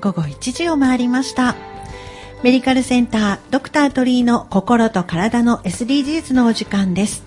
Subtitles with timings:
[0.00, 1.54] 午後1時を回りました。
[2.42, 7.22] メディカルセンタードクター鳥居の心と体の SDGs のお時間です。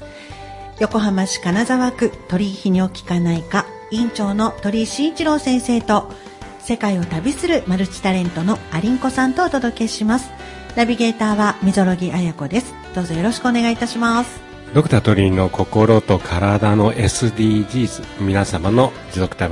[0.80, 6.12] 横浜市金沢区鳥居泌尿器科内科院長の鳥居慎一郎先生と
[6.60, 10.32] 世界を旅するマルチタレントのアリンコさんとお届けします。
[10.76, 12.74] ナビゲーターは溝呂木彩子です。
[12.96, 14.42] どうぞよろしくお願いいたします。
[14.74, 19.48] ドクタートリーの心と体の SDGs 皆様の持続た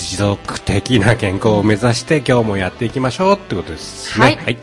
[0.00, 4.38] 持続的な健康を目指して今日もやっていきましょうってことですね。
[4.42, 4.58] はい。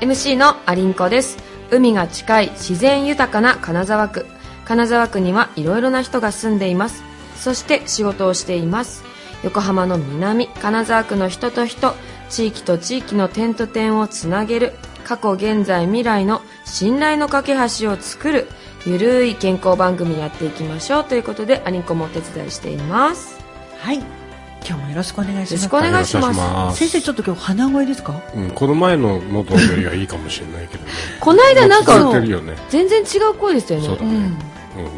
[0.00, 1.38] MC のアリンコです。
[1.70, 4.26] 海が近い自然豊かな金沢区。
[4.64, 7.02] 金沢区にはいろいろな人が住んでいます。
[7.36, 9.04] そして仕事をしています。
[9.44, 11.94] 横浜の南金沢区の人と人
[12.28, 14.72] 地域と地域の点と点をつなげる。
[15.04, 18.48] 過去現在未来の信頼の架け橋を作る
[18.86, 23.38] ゆるい健康番組やっていきましょうということでアリンコもお手伝いしています。
[23.78, 24.21] はい。
[24.66, 25.50] 今日もよろしくお願いします。
[25.52, 28.20] よろしくお願いします先生ちょっと今日鼻声ですか？
[28.34, 30.90] うん、この前の喉よりはいいかもしれないけどね。
[31.20, 32.56] この間なんかてるよね。
[32.70, 34.10] 全然違う声でしたよねそうだね。
[34.14, 34.36] うん。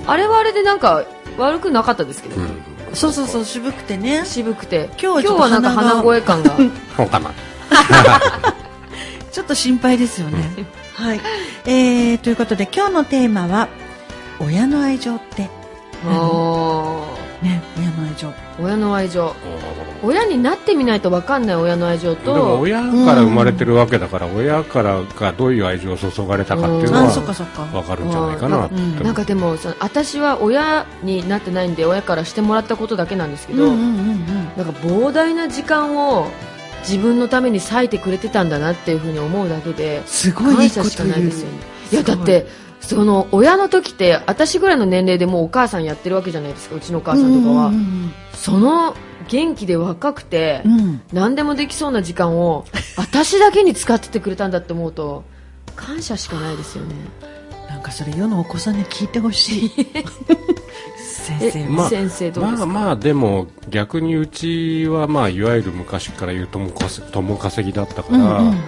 [0.06, 1.04] あれはあれでなんか
[1.38, 2.62] 悪くなかったですけど、うん。
[2.92, 4.24] そうそうそう、渋くてね。
[4.24, 6.56] 渋くて今日はちょっとなんか鼻声感が
[6.96, 7.30] そうかな。
[9.32, 10.38] ちょっと心配ですよね。
[10.94, 11.20] はい。
[11.66, 13.68] えー、ということで今日のテーマは、
[14.38, 15.50] 親の愛情って、
[18.14, 18.28] 愛情。
[18.28, 19.34] ー親の愛情。
[20.02, 27.62] 親になってみないと分かんない親の愛情でもと親から生まれてるわけだから、親からがどういう愛情を注がれたかっていうのあ、はそっかそっか。
[27.62, 28.74] わかるんじゃないかなって。
[28.76, 29.02] うん。
[29.02, 34.26] なんかでもその私は親になってないんで親からしてもらったことだけなんですけど、うんうんうんうん。
[34.56, 36.28] なんか膨大な時間を
[36.80, 41.58] 自分のために割いてくれてたんだなっていうふうに思うだけですごい感謝しかないですよね。
[41.92, 42.46] いやだって
[42.84, 48.94] その親の時って私ぐらいの年齢でもうお母さんやってるわけじゃないですかうちのお母さんとかは、うんその
[49.28, 50.72] 元気で若くて、うん。
[50.72, 51.02] うん。
[51.12, 52.66] 何でもできそうな時間を
[52.98, 55.24] 私だけに使っててくれたんだって思うと
[55.76, 56.94] 感謝しかないですよね。
[57.68, 59.70] なんかそれ世のお子さんに聞いてほしい。
[61.00, 68.60] 先え生まあ先生どうですか、まあまあでも逆にうちはまあいわゆる昔から言う友稼ぎだったから、うんうん。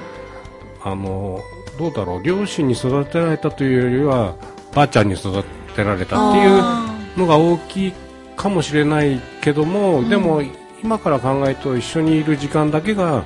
[0.82, 1.40] あの
[1.78, 2.22] どうだろう？
[2.22, 4.34] 両親に育てられたというよりは
[4.74, 5.44] ばあちゃんに育
[5.74, 7.92] てられたっていうあのが大きい
[8.36, 10.42] かもしれないけども、でも
[10.82, 13.24] 今から考えると一緒にいる時間だけが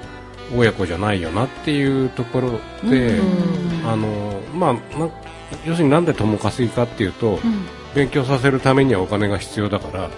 [0.56, 3.88] 親子じゃないよなっていうところで、うん。
[3.88, 5.08] あのまあな
[5.64, 7.66] 要するになんで友稼ぎかっていうと、うん。
[7.92, 10.08] 勉強させるためにはお金が必要だから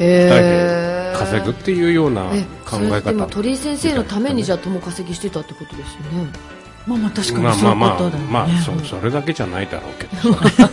[0.00, 1.18] へー。
[1.18, 3.00] 稼ぐっていうようなえ考それえ方。
[3.02, 6.32] でも鳥居先生のためにじゃあ友稼ぎしてたってことですよね
[6.88, 8.32] まあまあ確かまあにそうまあまあいうことだよね。
[8.32, 10.34] まあそそれだけじゃないだろうけど。
[10.48, 10.70] さ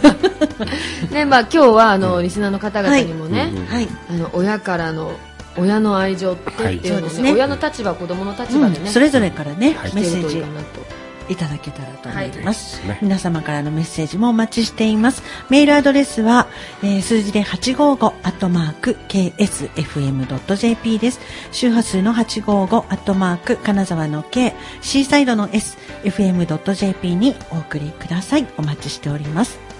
[1.12, 3.88] ねまあ今日はあの、リスナーの方々にもね、うんうんはい。
[4.10, 5.12] あの親からの
[5.58, 7.34] 親の愛情ってっていうのをね,、はい。
[7.34, 9.96] 親の立場子供の立場でね、それぞれからね、はい。
[9.96, 10.38] メッセージ。
[10.38, 12.80] かなといただけたらと思います。
[12.82, 15.24] はいね皆様からのメッセージもお待ちしています。
[15.50, 16.48] メールアドレスは、
[16.84, 21.20] えー数字で855アットマーク ksfm.jp です。
[21.52, 28.48] 周波数の855アットマーク金沢の k シーサイドの s fm.jp にお送りください。
[28.58, 29.75] お待ちしております。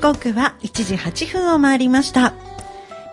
[0.00, 2.32] 刻は1時8分を回りました。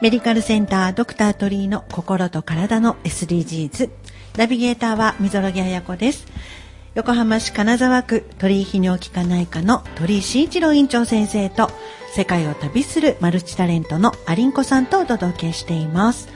[0.01, 3.89] メディカルセンタードクター鳥居の心と体の SDGs。
[4.37, 6.25] ナビゲーターは溝呂木彩子です。
[6.95, 11.69] 横浜市金沢区鳥居泌尿器科内科の鳥居慎一郎院長先生と
[12.13, 16.29] 世界を旅するマルチタレントのアリンコさんとお届けしています。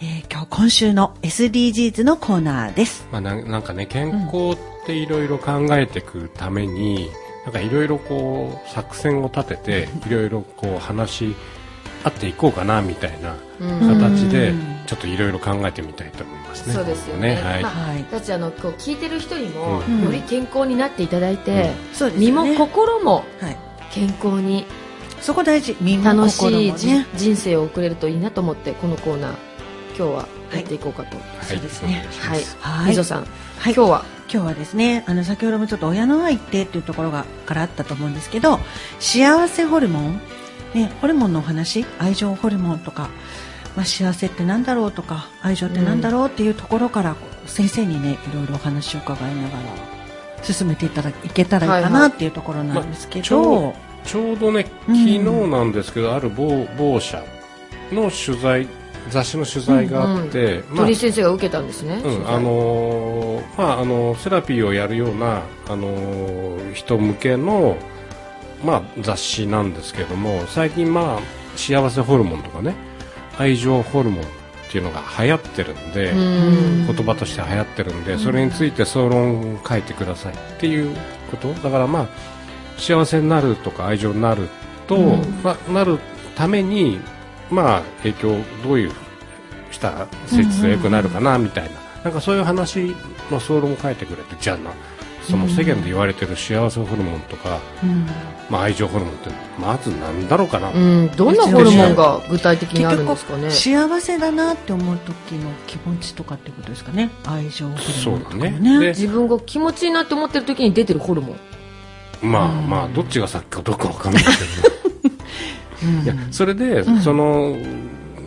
[0.00, 3.06] えー今日今週の SDGs のコーナーです。
[3.12, 7.10] まあ、なんなんかね健康っていろいろ考えていくために、
[7.44, 11.36] なんかいろいろこう作戦を立てていろいろこう話し
[12.04, 16.74] 合っていこうかなみたいなうん形でうんちょっといろいろ考えてみたいと思いますね。
[16.74, 17.62] そうですよねはい。
[17.62, 18.04] まあはい。
[18.10, 22.56] だってあのこう聞いてる人にも、うんより健康になっていただいて、そうです身もね。
[22.56, 23.56] 心もはい。
[23.92, 24.66] 健康に
[25.20, 25.76] そこ大事。
[25.80, 26.72] 身も楽し心もい。
[26.76, 29.32] 人生を送れるといいなと思ってこのコーナー
[29.96, 33.04] 今日はやっていこうかと、はいそうですねはいはい。
[33.04, 33.24] さん、
[33.58, 33.72] はい。
[33.74, 38.60] 今日は今日はですね、あの、先ほどもちょっと親の愛ってっていうところが、からあったと思うんですけど、
[38.98, 40.20] 幸せホルモン、
[40.72, 43.10] ね、ホルモンのお話、愛情ホルモンとか、
[43.76, 47.14] まあ、幸せってなんだろうとか、愛情ってなんだろうっていうところから、
[47.44, 53.72] 先生にね、いろいろお話を伺いながら、進めていただいけたらいいかはいはないっていうところなんですけど、ま
[54.04, 54.96] ちょうどね、うん。
[54.96, 55.20] 昨日
[55.50, 57.22] なんですけど、ある某某社
[57.92, 58.66] の取材
[59.10, 67.76] 雑誌の取材があって、まあ鳥居先生が受けたんですね、うん、あのーまああのセラピーをやるようなあのー人向けの
[68.64, 71.20] まあ雑誌なんですけども最近まあ
[71.56, 72.74] 幸せホルモンとかね
[73.38, 74.26] 愛情ホルモンっ
[74.72, 76.86] ていうのが流行ってるんで、うん。
[76.86, 80.96] 言葉として流行ってるんで、それについて総論書いてくださいっていう
[81.30, 81.52] こと。
[81.52, 82.08] だからまあ
[82.78, 84.48] 幸せになるとか愛情になる
[84.86, 84.96] と、
[85.44, 85.98] まあ、なる
[86.34, 87.00] ために
[87.50, 88.92] まあ影響どういう
[89.70, 91.70] したら性質が良くなるかなみたいな、
[92.04, 92.94] なんかそういう話
[93.30, 94.70] の総論を書いてくれてじゃあな。
[95.22, 98.06] その世間で言われてる幸せホルモンとか、うん。
[98.50, 103.44] まあ、愛情ホルモンってまず何だろうかな、うん、どんなホルモンが具体的にあるんですかね？
[103.44, 107.10] 結局幸せだなって思う時の気持ちとかってことですかね？
[107.24, 108.58] 愛情ホルモンとかもそうだね。
[108.58, 111.36] ねで自分が気持ちいいなって思ってる時に出てるホルモン。
[112.28, 115.11] まあまあどっちが先かどうかわかんないけど
[116.04, 117.56] いやそれで、その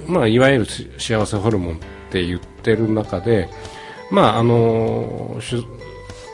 [0.08, 1.78] まあいわゆるし幸せホルモンっ
[2.12, 3.50] て言ってる中で
[4.12, 5.38] まああの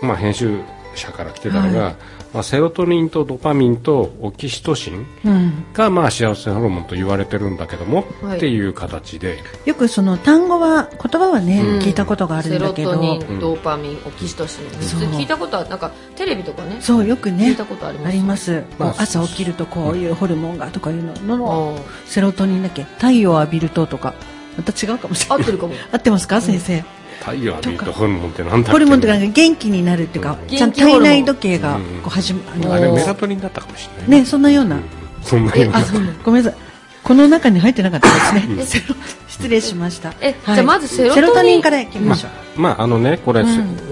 [0.02, 0.60] まあ編集
[0.98, 1.96] 者から来てたのが、
[2.34, 5.66] まあ、セロトニンとドパミンとオキシトシンうん。
[5.74, 8.38] がまあ幸せホルモンと言われてるんだけども、はい。
[8.38, 9.40] っていう形で。
[9.66, 11.80] よくその単語は言葉はね、うん。
[11.80, 12.92] 聞いたことがあるんだけど。
[12.92, 14.82] セロトニうんンドーパミンオキシトシン。
[14.82, 18.08] そう聞いたことはなんかテレビとかねそうよく聞ねいたことあります。
[18.10, 22.84] あります、朝起きるとこういうホルモンがとかいうのの、あセロトニンだっけ？
[22.84, 24.14] 太陽を浴びるととか。
[24.58, 25.40] また違うかもしれない。
[25.40, 25.74] 合ってるかも。
[25.94, 26.84] 合ってますか、先生
[27.22, 28.72] 太陽浴びるとホルモンってなんだっけ？
[28.72, 30.48] ホルモンってなんか元気になるっていうか、うん。
[30.50, 34.26] ちゃんと体内時計がうんこう始まああのれメラトニンだったかもしれないね。
[34.26, 34.84] そんなような、うん
[35.24, 35.78] そんなような。
[35.80, 35.84] あ
[36.24, 36.60] ごめんなさい。
[37.04, 38.96] この中に入ってなかったですね、セロ
[39.28, 40.14] 失礼しました。
[40.22, 41.22] えじゃあまずセロトニン。
[41.22, 42.28] セロトニンからいきましょ
[42.58, 43.46] う、まああのねこれ、う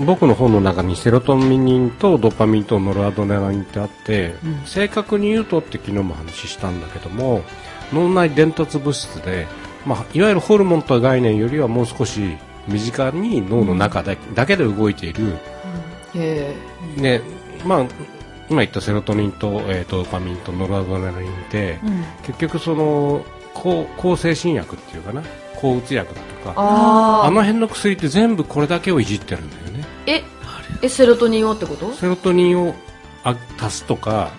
[0.05, 4.61] 僕の本の中にセロトニンとドパミンとノルアドレナリンってあって、うん。
[4.65, 7.41] 正確に言うとって昨日も話したんだけども
[7.91, 9.47] 脳内伝達物質で、
[9.87, 15.37] まあ、いわゆるホルモンという概念よりはもう少し身近に脳の中だ,、だけで動いている、
[16.15, 16.55] へ
[16.97, 17.21] で
[17.65, 17.85] まあ、
[18.49, 22.03] 今言ったセロトニンと,、えー、とドパミンとノルアドレナリンって、うん。
[22.23, 23.23] 結局その
[23.53, 25.21] 抗抗精神薬っていうかな。
[25.55, 26.53] 抗うつ薬だとか。
[27.25, 29.85] あの辺の薬って全部これだけをいじってるんだよね。
[30.05, 30.23] え
[30.81, 31.91] えセロトニンをってこと？
[31.93, 32.75] セロトニンを
[33.23, 34.31] あ足すとか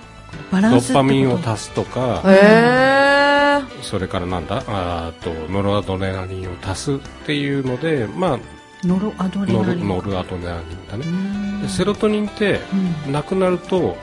[0.50, 4.62] バランスドパミンを足すとかへえそれからなんだ？
[4.68, 8.38] あーとノルアドレナリンを足すっていうので、まあ、
[8.84, 9.88] ノロアドレナリン。
[9.88, 11.68] ノルアドレナリンだね。
[11.68, 12.60] セロトニンって
[13.06, 13.12] うん。
[13.12, 13.96] なくなると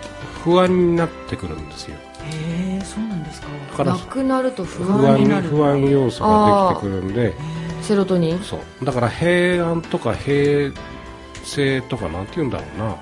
[0.44, 1.96] 不安になってくるんですよ。
[1.96, 3.48] へえそうなんですか。
[3.72, 7.34] だからなくなると不不安安になる不安要素ができてくるんで
[7.82, 8.40] セロトニン？
[8.40, 8.86] そう。
[8.86, 10.72] だから平安とか平
[11.44, 12.96] 静とかなんて言うんだろうな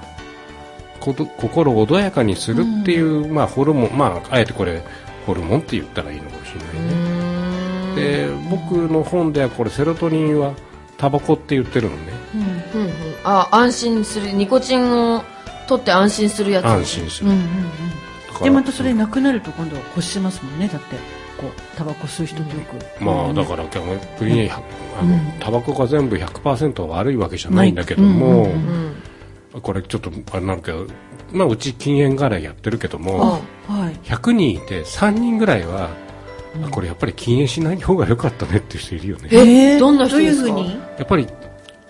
[1.13, 4.81] 心を穏やかにするっていう、まあホルモンまああえてこれ
[5.25, 10.53] ホルモンって言ったらいいのかもしれうないね、で僕の本ではこれセロトニンは
[10.97, 12.01] タバコって言ってるのね。
[12.33, 12.81] うん。
[12.81, 12.93] うんうん。
[13.23, 14.31] あ安心する。
[14.31, 15.23] ニコチンを
[15.67, 16.65] 取って安心するやつ。
[16.65, 17.41] 安心する、うんうん
[18.37, 18.43] うん。
[18.43, 20.67] でまたそれなくなると今度は欲しますもんね。
[20.67, 20.95] だって
[21.37, 23.03] こうタバコ吸う人ってよく。
[23.03, 24.61] まあだから逆にあ
[25.03, 25.33] の、うん。
[25.39, 28.95] タバコが全部100%悪いわけじゃないんだけども、うんうんうん
[29.61, 30.85] これちょっとあれなるけど、
[31.31, 33.93] まあ、うち禁煙ガラやってるけどもあはい。
[34.03, 35.89] 100人いて3人ぐらいは、
[36.63, 39.29] あこれやっぱり禁煙しない方が良かったねっていう人いるよね。
[39.31, 40.49] えどんな人ですか？
[40.49, 40.79] どういうふうに？
[40.99, 41.27] やっぱり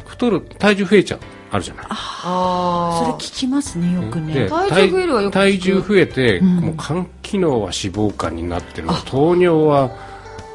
[0.05, 1.19] 太る体重増えちゃう
[1.51, 1.85] あるじゃない？
[1.89, 4.33] ああそれ聞きますねよくね。
[4.33, 6.47] で体重増えるはよく体重増えて、うん。
[6.57, 9.91] もう肝機能は脂肪肝になってる糖尿は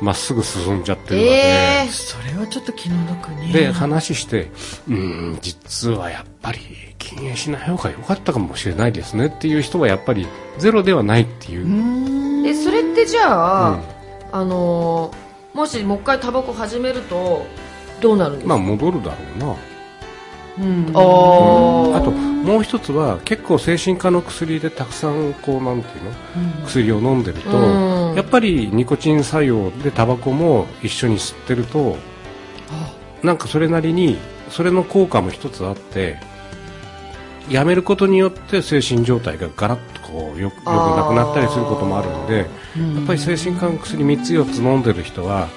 [0.00, 1.30] まっすぐ進んじゃってるわけで、
[1.84, 3.52] えそれはちょっと気の毒ね。
[3.52, 4.50] で話して
[4.88, 6.58] うん実はやっぱり
[7.20, 10.26] 禁煙しない方が良かったかもしれないですねっていう人はやっぱり
[10.58, 12.46] ゼロではないっていう。
[12.46, 13.80] えそれってじゃあ、うん。
[14.32, 17.44] あのーもしもう一回タバコ始めると
[18.00, 19.56] どうなるんですか、まあ戻るだろうな。
[20.58, 20.90] うん。
[20.94, 21.96] あー。
[21.96, 26.10] あともう一つは結構精神科の薬でたくさんこうなんていうの？
[26.60, 26.66] うん。
[26.66, 28.14] 薬を飲んでると、うん。
[28.14, 31.96] やっぱりニコチン作用でタバコも一緒に吸ってると
[33.24, 34.18] なんかそれなりに
[34.50, 36.16] それの効果も一つあって
[37.50, 42.46] やめることによって精神状態がガラッとこうよくよくなくなったりすることもあるんで
[42.78, 45.48] うんやっぱり精神科の薬3つ4つ飲んでる人は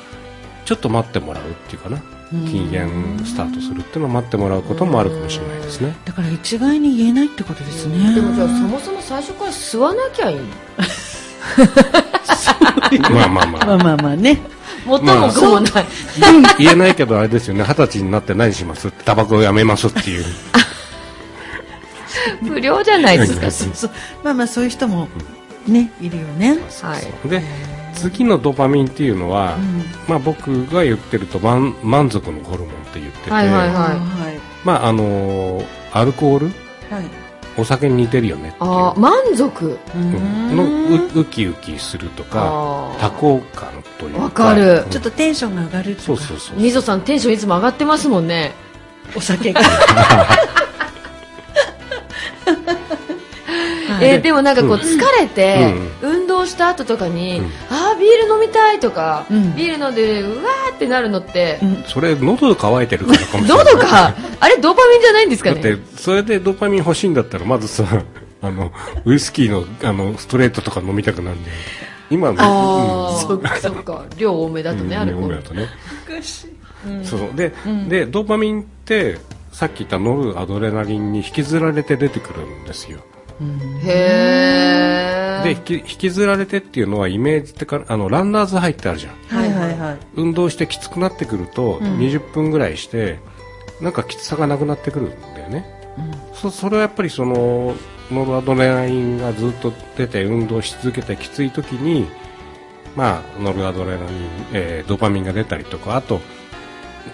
[0.66, 2.02] ちょっと待ってもらうっていうかな。
[2.50, 5.96] 禁煙スタートするっていうのを待ってもらうこともあるかもしれないですね。
[6.04, 8.16] だから一概に言えないってことですね。
[8.16, 10.38] でもじゃあそもそも最初から吸わなきゃいい。
[13.00, 13.66] のまあまあまあ。
[13.68, 14.42] まあまあまあね。
[14.88, 15.86] 元も子もない、
[16.58, 17.64] 言えないけどあれですよね。
[17.64, 18.88] 二十歳になって何します？
[18.88, 20.26] ってタバコをやめますっていう
[22.48, 23.52] 不良じゃないですか。
[23.52, 23.92] そうそう。
[24.24, 25.08] まあまあそういう人も
[25.68, 26.60] ねいるよね。
[26.82, 27.30] はい。
[27.30, 27.42] で
[27.96, 29.86] 次のドーパミンっていうのは、うん。
[30.08, 33.68] まあ、僕が言ってると満満足のホルモンって言ってて、はいはいはい。
[33.70, 36.46] はいまああのーアルコール？
[36.90, 37.06] はい。
[37.56, 39.78] お酒に似てるよねああ満足？
[39.96, 40.56] うん。
[40.56, 44.24] のうウキウキするとかあ多幸感というか。
[44.24, 44.84] わかる。
[44.86, 44.90] うん。
[44.90, 46.06] ちょっとテンションが上がるとか。
[46.08, 46.60] そうそうそう。
[46.60, 48.54] みぞさんテンションいつも上がってますもんね。
[49.16, 49.62] お酒が
[54.06, 54.80] えーでもなんかこううん。
[54.80, 57.46] 疲れて、う運動した後とかに、うん。
[57.70, 59.56] ああビール飲みたいとか、うん。
[59.56, 61.84] ビール飲んでうわーってなるのって、うん。
[61.84, 63.66] それ喉乾いてるからかもしれない。
[63.66, 67.86] 喉かあれドーパミンじゃないんですかだっねてそれでドーパミン欲しいんだったらまずさ
[68.42, 68.72] あの
[69.06, 71.56] ウイスキーのあのストレートとか飲みたくなるんだよ。
[72.10, 73.20] 今のああ、うん。
[73.20, 74.06] そっかそっか。
[74.18, 75.68] 量多めだとね、うんアルコール飲むだとね。
[76.88, 77.06] うん。
[77.06, 77.34] そうそう。
[77.36, 77.90] で,、うん。
[77.90, 79.18] でドーパミンって
[79.54, 83.00] さっき言ったノルアドレナリンに引きずられて出てくるんですよ
[83.84, 89.40] へえで引き引きずられてっていうのはイメージってかあのランナーズハイってあるじゃん。
[89.40, 89.98] はいはいはい。
[90.16, 91.98] 運動してきつくなってくると、うん。
[92.00, 93.20] 20分ぐらいして
[93.82, 95.66] なんかきつさがなくなってくるんだよね。
[96.34, 97.76] そそれはやっぱりその
[98.12, 102.08] ノルアドレナリンがずっと出て運動し続けてきつい時に
[102.96, 104.08] まあノルアドレナリン、
[104.54, 106.20] えードーパミンが出たりとかあと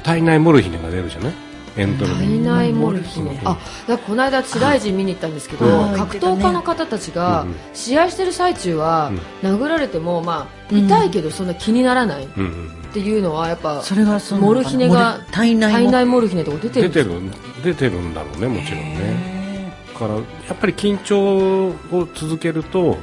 [0.04, 1.34] 体内モルヒネが出るじゃない？
[1.80, 2.44] エンドルフィン。
[2.44, 3.44] 体内モルヒネう。
[3.44, 3.58] んあ
[3.88, 5.96] だこの間チライジ見に行ったんですけど、うん。
[5.96, 12.76] 格闘家の方たちがうん試合してる最中は殴られてもまあ痛いけどそんな気にならないっうんうん。
[12.94, 16.28] ていうのはやっぱそれがそのモルヒネが体内モル。
[16.28, 17.22] ヒネとか出てる出てる
[17.64, 18.98] 出てるんだろうねもちろんね。
[19.00, 20.22] へだからや
[20.54, 22.98] っぱり緊張を続けると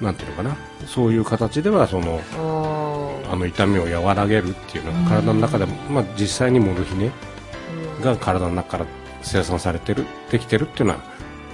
[0.00, 0.56] なんていうのかな？
[0.86, 2.20] そういう形ではその
[3.28, 7.10] ああの痛みを和らげるっていうのが体の中でも、まあ、実際にモルヒネー
[8.04, 8.86] が体の中から
[9.22, 11.00] 生産されてるできてるっていうのは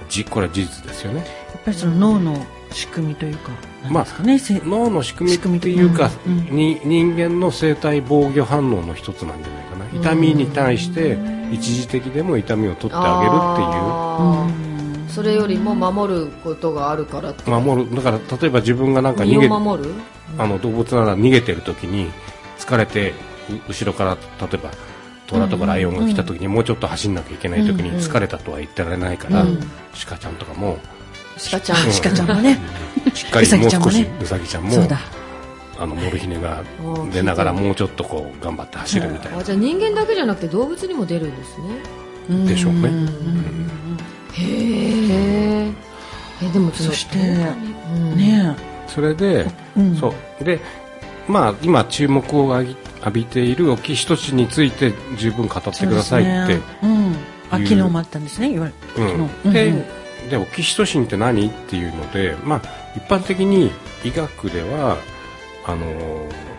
[0.09, 1.21] じこれは事実ですよね。
[1.21, 3.50] ーやっぱりその脳の仕組みというか
[3.85, 6.57] なんですかね、せ脳の仕組みっていうか、うんうん。
[6.57, 11.19] に人間の生体防御反応の一つなんじゃないかな痛みに対して
[11.50, 14.50] 一時的でも痛みを取ってあげるあう。
[14.50, 15.09] んー。
[15.09, 17.97] それよりも守ることがあるからってっていう守る。
[17.97, 19.95] だから例えば自分がなんか身逃げを守る？
[20.38, 22.11] あの動物なら逃げてる時に
[22.59, 23.14] 疲れてう
[23.69, 24.21] 後ろから例
[24.54, 24.71] えば
[25.30, 29.60] トラとかライオンが来た時にもうちょっと走んなきゃいけない時に疲れたとは言ってられないから、うん。
[30.08, 30.78] 鹿ちゃんとかも。
[31.50, 31.92] 鹿ちゃんうん。
[32.02, 32.58] 鹿ちゃんもね。
[33.14, 34.18] しっかりもう少しちゃんもね。
[34.20, 34.99] うさぎちゃんもそうだ。
[35.78, 39.38] あのモルヒネがうん出ながらもうちょっとこう頑張って走るみたいな。
[39.38, 42.46] あじゃあ人間だけじゃなくて動物にも出るんですね。
[42.46, 42.90] でしょうね。
[44.32, 44.42] へ
[45.68, 45.72] え
[46.42, 47.18] えでもそして
[47.94, 48.16] うん。
[48.16, 48.56] ね
[48.88, 49.46] それで、
[50.00, 50.44] そう。
[50.44, 50.60] で
[51.28, 52.49] まあ今注目を
[53.00, 56.61] 浴びているオキシトシンについて十分語ってくださいってね。
[56.83, 57.16] うん、
[57.50, 57.66] あいう。
[57.66, 58.50] 昨日もあったんですね。
[58.50, 59.52] 言われうん。
[59.52, 59.76] で,、うん
[60.25, 60.28] うん。
[60.30, 62.62] でオキシトシンって何っていうので、まあ、
[62.97, 63.71] 一般的に
[64.04, 64.99] 医学では
[65.66, 66.50] あのー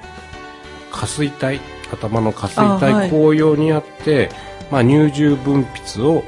[0.91, 4.29] 下垂体頭の下垂体紅葉にあって
[4.71, 6.23] まあ、乳汁分泌を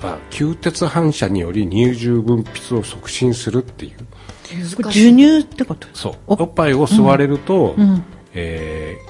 [0.00, 3.98] あ吸鉄反射により乳汁分泌を促進するっていう。
[4.44, 6.14] 授乳ってことそう。
[6.28, 8.04] おおっぱいを吸われると、うん。
[8.32, 9.07] えー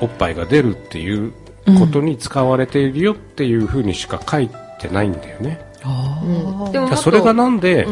[0.00, 1.32] おっぱいが出るっていう
[1.78, 5.60] ことに使われているよっていうふうにしか書いてないんだよね。
[5.80, 7.86] でもじゃあそれがなんで、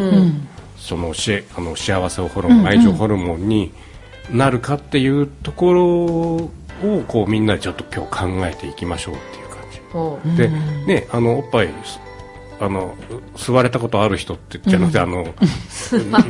[0.76, 3.73] そのしあの幸せホルモン、愛情ホルモンに
[4.33, 6.50] なるかっていうところを
[7.07, 10.28] こうみんなでちょっと今日考えていきましょうっていう感じ。
[10.28, 10.49] うんで、
[10.87, 12.00] ね、あのおっぱいす
[12.61, 12.95] あの
[13.37, 15.25] 吸われたことある人ってじゃなくて、あの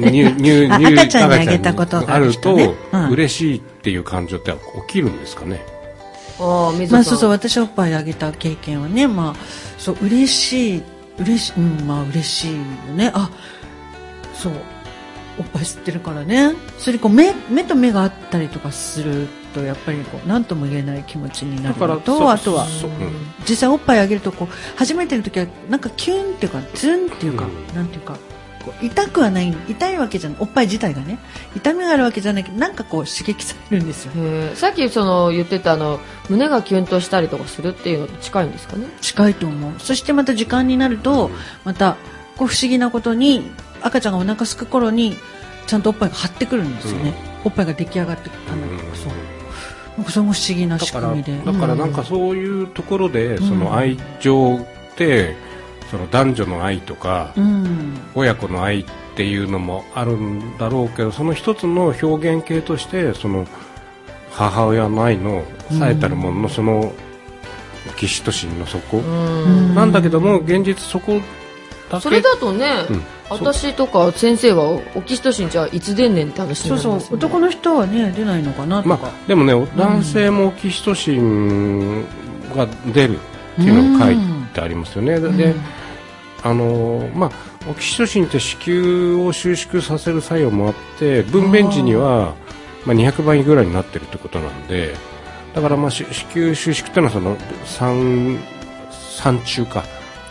[0.01, 2.65] 乳乳あ乳赤ちゃんにあげたことがある人ね。
[2.65, 3.11] あると、うん。
[3.11, 4.59] 嬉しいっていう感情って起
[4.93, 5.61] きるんですかね。
[6.39, 9.35] あまあそうそう私おっぱいあげた経験はねまあ
[9.77, 10.83] そう嬉しい
[11.19, 12.63] 嬉しいうんまあ嬉しいよ
[12.95, 13.11] ね。
[13.13, 13.29] あ
[14.33, 14.53] そう
[15.41, 16.55] おっぱい吸ってるからね。
[16.79, 22.95] それこう目目と目があったりとかするとやっぱりこう何とも言えない気持ちになるのとそあとはそうん。
[23.49, 27.77] 実際おっぱいあげるとこう初めての時はなんかキュンっていうかズンっていうか、うん。
[27.77, 28.17] なんていうか
[28.65, 31.19] こう痛くはない痛いわけじゃないおっぱい自体がね
[31.57, 34.13] 痛みがあるわけじゃないけどなんかこう刺激されるんですよ。
[34.55, 38.87] さっきその言ってたあの胸がキュンとしたりとかするっていうのと近いんですかね？
[39.01, 39.73] 近いと思う。
[39.79, 41.31] そしてまた時間になると、
[41.65, 41.97] また
[42.37, 45.17] こう不思議なことに赤ちゃんがお腹すく頃に
[45.67, 47.15] ちゃんとおっぱいが張ってくるんですよね、
[47.45, 48.79] おっぱいが出来上がってあの、うん。
[48.95, 49.13] そう
[50.09, 51.53] それも不思議なだから仕組みで。
[51.53, 53.49] だからなんかそういうところで、うん。
[53.49, 54.67] その愛情っ
[54.97, 55.37] て
[55.91, 57.99] その男女の愛とか、うん。
[58.15, 58.85] 親子の愛っ
[59.17, 63.47] ていうのもあるんだろうけどその一つの表現形としてその
[64.31, 66.93] 母親の愛の冴えたるもののその
[67.97, 69.75] キシトシンの底、うん。
[69.75, 71.21] なんだけども現実そこ
[71.91, 77.25] だけそれだとね、うん私とか先生はオキシトシンじゃあいつ出んねんって話にそうそうなりますよね。
[77.25, 82.03] 男の人はね出ないのかなとか、まあ、でもね男性もオキシトシン
[82.55, 84.17] が出るっていうのが書い
[84.53, 85.55] てありますよね、で
[86.43, 87.31] あのまあ、
[87.71, 92.35] オキシトシンって子宮を収縮させる作用もあって分娩時には、
[92.87, 94.95] まあ、200倍ぐらいになってるってことなんで
[95.55, 98.39] だからまあし子宮収縮っていうのはその産
[98.91, 99.85] 産中か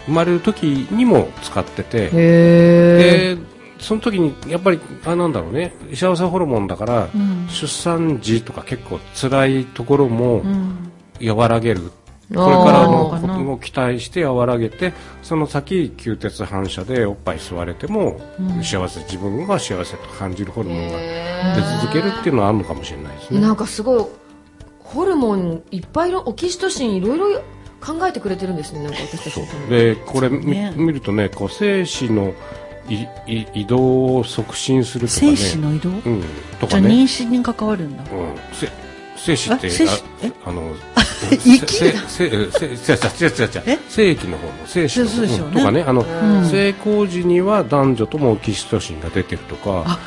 [0.10, 2.10] 生まれる時にも使ってて。
[2.10, 3.38] で
[3.80, 5.74] その時にやっぱりあなんだろうね。
[5.94, 7.48] 幸せホルモンだから、うん。
[7.48, 10.92] 出産時とか結構辛いところもうん。
[11.22, 11.92] 和らげる、
[12.32, 18.64] あーこれからのことを期待して和らげてその先吸鉄反射でおっぱい吸われても、うん。
[18.64, 23.40] 幸せ自分が幸せと感じるホルモンが出へ続けるっていうのはあるのかもしれないですね。
[23.40, 24.06] なんかすごい
[24.80, 27.42] ホルモンいっぱいいろオキシトシンいろいろ
[27.82, 29.40] 考えてくれてるんですねなんか私たち。
[29.40, 30.74] のためにでこれ、みね。
[30.76, 32.34] 見るとねこう精子の
[32.88, 35.36] いい移動を促進するとかね。
[35.36, 38.04] 精子の移動、うん、とじゃあかね妊娠に関わるんだ。
[38.04, 38.68] うん、せ
[39.16, 40.00] 精子ってあ
[40.46, 40.74] ああの
[41.46, 43.76] 息せせせせせ違う違う違う違え？
[43.76, 45.56] う精液の方の精子のそうそうでしょうね。
[45.56, 45.60] うん。
[45.60, 45.84] とかね。
[45.84, 46.02] あの、
[46.42, 46.46] ん。
[46.50, 50.00] 性交時には男女ともオキシトシンが出てるとか、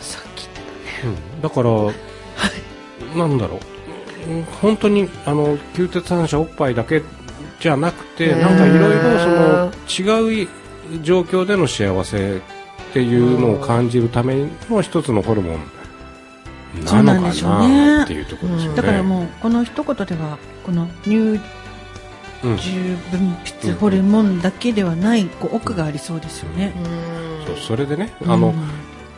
[0.00, 0.48] さっき
[1.04, 1.70] うん、だから、
[3.14, 3.58] なんだろう。
[3.68, 3.73] うん
[4.60, 7.02] 本当にあの吸鉄反射おっぱいだけ
[7.60, 10.48] じゃなくてなんかいろいろその違う
[11.02, 12.40] 状況での幸せっ
[12.92, 15.60] ていうのを感じるための一つのホルモン
[16.84, 18.76] なのかなっていうところですよね。
[18.76, 26.74] だからもうこの一言ではこの乳うん重分泌ホルモンだけではないこう奥がありそうですよね。
[27.46, 28.54] そうそれでねあの、うん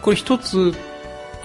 [0.02, 0.72] これ一つ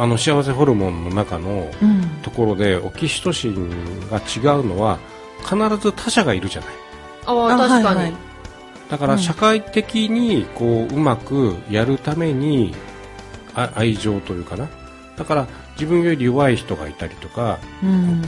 [0.01, 2.01] あの幸せホルモンの中のうん。
[2.24, 3.70] ところでオキシトシン
[4.09, 4.98] が違うのは
[5.44, 6.70] 必ず他者がいるじゃない。
[7.25, 8.14] あ確かに、はいはい。
[8.90, 12.74] だから社会的にこううまくやるために
[13.53, 14.68] あ愛情というかな。
[15.18, 18.24] だから自分より弱い人がいたりとかうん。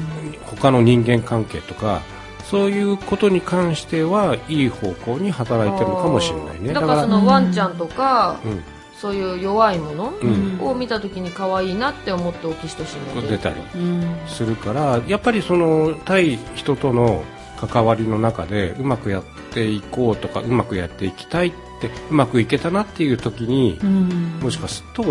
[0.46, 2.02] 他の人間関係とか
[2.44, 6.72] そういうことに関してはいい方向に働いてるのかもしれないね。
[6.72, 8.64] だからそのワンちゃんとか、うん
[9.04, 10.60] そういう弱いものうん。
[10.66, 14.16] を見た時に可愛いなって思ってオキシトシンが出たりうん。
[14.28, 17.22] するからやっぱりその対人との
[17.60, 24.40] 関わりの中でうまくやっていこうとかうまくやっていきたいってうまくいけたなっていう時にうん。
[24.42, 25.04] もしかすると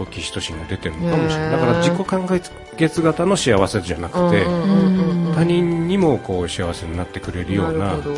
[0.00, 1.50] オキシトシンが出てるのかもしれない。
[1.52, 2.40] だから自己完
[2.76, 7.78] 結型の幸せじゃなくてうんうんうんうん他人にもこう幸せになってくれるような。
[7.78, 8.16] なるほど。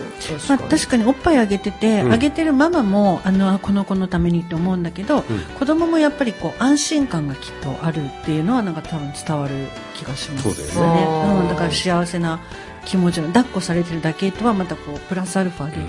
[0.48, 2.12] まあ、確かにおっぱいあげてて、うん。
[2.12, 5.22] あげてるママもあのあこの子のためにって思うんだけど、
[5.58, 9.54] 子供もやっぱりこう安心感がきっとあるっていうのはなんか多分伝わる
[9.94, 11.42] 気がしますそうだよね。
[11.42, 12.40] うん、だから幸せな
[12.86, 15.88] 気持ちの抱っこされてるだけとはまたこうプラスアルファでうんうん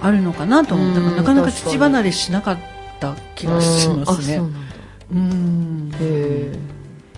[0.00, 2.58] あるのかなと思う、だからうんなかなか父離れしなかっ
[3.00, 4.42] た気がしますね
[5.12, 5.90] うん。
[6.00, 6.52] へ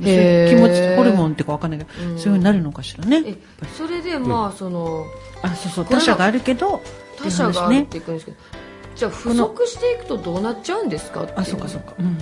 [0.01, 2.19] そういう気持ちホルモンっていうかわかんないけど、うん。
[2.19, 3.23] そういうふうになるのかしらね。
[3.27, 3.35] え
[3.77, 5.05] それでまあその
[5.43, 5.85] あそうそう。
[5.87, 6.83] 他者があるけど
[7.17, 8.37] 他者があるっねていくんですけど
[8.95, 11.95] じゃあ不足していくとどうなっちゃうんですかっていあそうかそうか。
[11.99, 12.19] うん。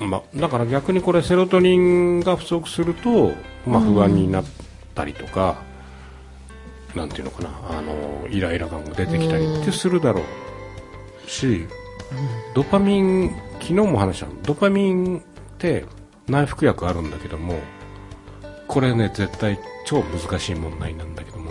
[0.00, 3.32] まあ、だから逆にこれセロトニンが不足すると、
[3.66, 4.44] まあ、不安になっ
[4.94, 5.56] たりとか、
[6.94, 7.50] なんていうのかな。
[7.70, 10.22] あのイライラ感が出てきたりってするだろ
[11.26, 11.66] うし、
[12.54, 15.22] ドパミン昨日も話したのドパミンっ
[15.56, 15.86] て
[16.28, 17.58] 内服薬あるんだけども
[18.68, 21.50] これね絶対超難しい問題なんだけども、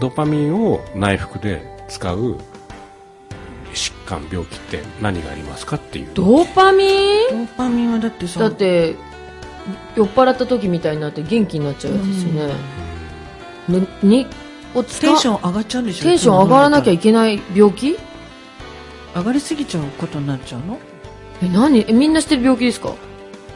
[0.00, 2.38] ドパミンを内服で使う
[3.72, 6.10] 疾患病気って何がありますかっていう。
[6.14, 6.88] ドーパミン？
[7.30, 8.96] ドーパミンはだってさだって
[9.96, 12.54] 酔っ払った時みたいになって元気になっちゃうやつですよね、
[13.68, 14.26] ねに？
[14.74, 16.04] を使テンション上がっちゃうんでしょ？
[16.04, 17.96] テンション上がらなきゃいけない病気？
[19.14, 20.78] 上がりすぎちゃうことになっちゃうの？
[21.42, 21.84] え何？
[21.88, 22.94] えみんな知ってる病気ですか？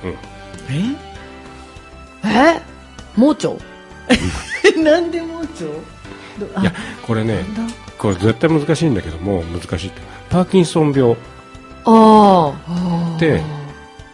[0.05, 0.15] え？
[2.25, 2.61] え？
[3.17, 3.51] 盲腸？
[4.83, 5.69] なんでもうちょ
[6.39, 6.73] どいや
[7.07, 7.45] これね
[7.97, 10.01] これ絶対難しいんだけども難しいって。
[10.31, 11.17] パーキンソン病。
[11.87, 13.43] ああで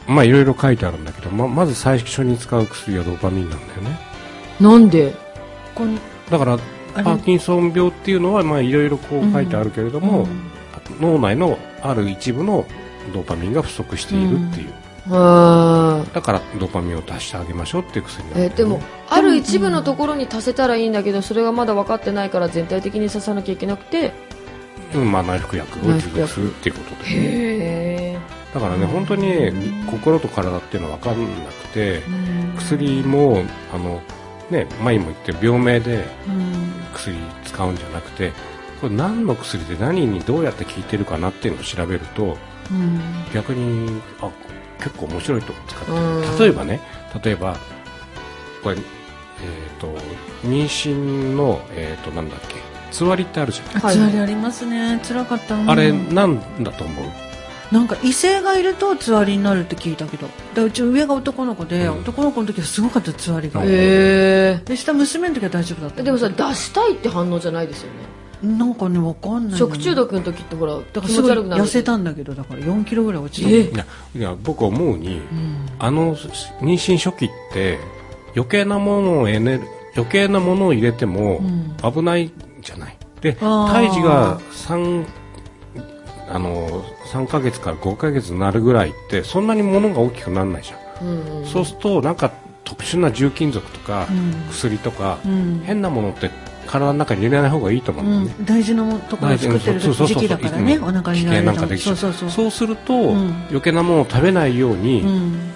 [0.07, 3.99] まあいろいろ書いてあるんだけどままず最初に使う薬はドーパミンなんだよね。
[4.61, 5.15] あなんで？
[5.75, 5.99] こん
[6.31, 6.59] だから
[6.95, 10.27] パーキンソン病っていうのはまあいろいろこう書いてあるけれども、
[11.01, 12.67] 脳内のある一部の
[13.11, 14.73] ドーパミンが不足しているっていう、
[15.11, 18.53] あだからドーパミンを足してあげましょうっていう薬なんだよね。
[18.55, 24.13] えでもある一部のところに足せたらいいんだけどそれがまだ分かってないから全体的に刺さなきゃいけなくて。
[24.93, 27.11] うんまあ、内服薬を持続するっていうことで。
[27.11, 27.15] へ
[28.15, 28.19] え
[28.53, 29.53] だからね本当にね
[29.89, 32.03] 心と体っていうのは分かんなくて
[32.57, 34.03] 薬もあの
[34.51, 36.71] ね前にも言って病名でうん。
[36.93, 38.33] 薬使うんじゃなくて
[38.81, 42.37] これ何の薬で何にどうやって効いてるかなっていうのを調べるとうん
[43.35, 44.31] 逆にあ
[44.79, 46.21] 結構面白いとこ使ってうん。
[46.23, 46.81] る例えばね
[47.23, 47.57] 例えば
[48.63, 48.83] これえっ、
[49.81, 49.87] と
[50.47, 50.95] 妊娠
[51.35, 52.57] のえっ、となんだっけ
[52.91, 53.95] つわりってあるじゃん、はい。
[53.97, 55.01] つわりありますね。
[55.07, 55.55] 辛かった。
[55.55, 55.71] うん。
[55.71, 57.05] あれなんだと思う？
[57.73, 60.27] なんか異性がいるとつわりになるって聞いたけど。
[60.55, 62.01] でうち上が男の子で、うん。
[62.01, 66.01] 男の子の時はすごかったつわりが、うんへで下娘の時は大丈夫だった。
[66.01, 67.99] えでもさ出したいって反応じゃないですよね
[68.43, 69.57] なんかねわかんないの。
[69.57, 73.61] 食中毒の時ってほらだから気すごい持ち悪くなる痩せたんだけどだから4キロぐらい落ちたえ？
[73.61, 75.67] いやいや僕思うに、うん。
[75.79, 77.79] あの妊娠初期って
[78.35, 79.63] 余計なものをエネル
[79.95, 81.77] 余計なものを入れてもうん。
[81.93, 82.97] 危ないじゃない。
[83.21, 83.73] であー。
[83.73, 85.05] 胎児が3
[86.31, 91.07] あの3ヶ月から5ヶ月になるぐらいってそんなにものが大きくならないじゃん。
[91.07, 91.39] うん。
[91.41, 91.47] うん。
[91.47, 92.33] そうするとなんか
[92.65, 94.49] 特殊な重金属とかうん。
[94.49, 95.63] 薬とか、うん。
[95.65, 96.31] 変なものって
[96.71, 98.35] 体の中に入れない方がいいと思うんだよね。
[98.39, 100.77] うん、大事なもところを作ってるそうそうそう時期だからね。
[100.77, 100.85] うん。
[100.85, 102.31] お腹になんかできちゃそううそうそう。
[102.31, 103.47] そうすると、ん。
[103.49, 105.51] 余計なものを食べないように、うん。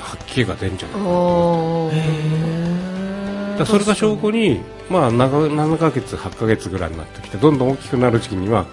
[0.00, 1.90] 吐き気が出るんじゃないあー。
[1.92, 8.66] へだそれが証拠に、まあ、7, 7ヶ月、8ヶ月ぐらいになってきてどんどん大きくなる時期には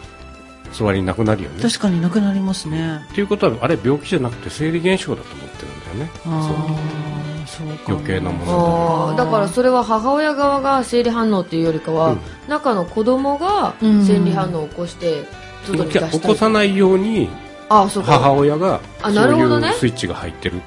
[0.73, 1.61] 座りなくなるよね。
[1.61, 3.01] 確かになくなりますね。
[3.11, 7.32] っていうことはあれ病気じゃなくて生理現象だと思ってるんだよね。
[7.43, 9.25] ああそうか余計なものだ。
[9.27, 12.19] からそれは母親側が生理反応っていうよりかは、うん。
[12.47, 14.05] 中の子供がうん。
[14.05, 15.25] 生理反応を起こして
[15.65, 17.29] 外に出した起こさないように
[17.69, 18.13] あそうか。
[18.13, 19.67] 母親があそうなるほどね。
[19.69, 20.61] いうスイッチが入ってる。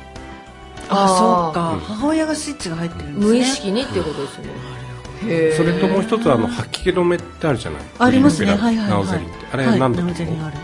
[0.89, 1.81] あそうか、うん。
[1.81, 3.27] 母親がスイッチが入ってるんですね。
[3.27, 4.51] 無意識にっていうことですよね
[5.25, 5.57] へー。
[5.57, 7.83] それともう一つあの吐き気止めってあるじゃない？
[7.99, 8.53] ありますね。
[8.53, 9.47] はいはいはいナオゼリンって。
[9.53, 9.81] あれはい。
[9.81, 10.13] なんだと思う？
[10.13, 10.57] ナウゼリンある。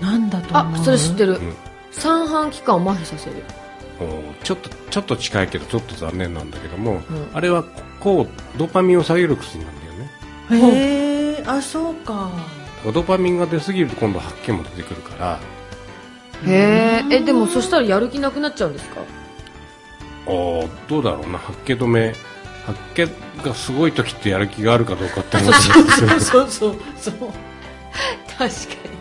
[0.00, 0.80] なんだと思う？
[0.80, 1.54] あそれ知ってる、ん。
[1.90, 3.36] 三半規管を麻痺させる。
[3.36, 3.61] お
[4.42, 7.04] ちょっとちょっと近いけどちょっと残念なんだけども、ん。
[7.32, 7.64] あれは
[8.00, 10.10] こうドーパミンを下げる薬なんだよね。
[10.76, 12.30] へえあそうか。
[12.84, 15.38] ドーパミンが出すぎると今度吐き気も出てくるから。
[16.44, 19.00] へええでもそしたらやる気なくなっちゃうんですか？
[20.26, 21.38] あーどうだろうな。
[21.38, 22.14] 吐き気止め。
[22.66, 23.08] 吐き
[23.40, 26.42] 気がすごい時ってやる気があるかどうかって思ってるんですよ。
[26.42, 27.14] そうそうそう。
[28.28, 28.46] 確か